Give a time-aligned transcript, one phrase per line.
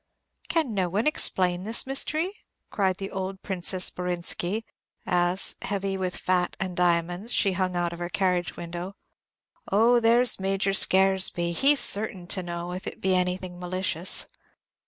[0.49, 2.31] "Can no one explain this mystery?"
[2.71, 4.65] cried the old Princess Borinsky,
[5.05, 8.95] as, heavy with fat and diamonds, she hung out of her carriage window.
[9.71, 14.25] "Oh, there 's Major Scaresby; he is certain to know, if it be anything malicious."